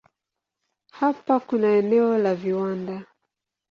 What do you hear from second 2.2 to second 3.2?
viwanda.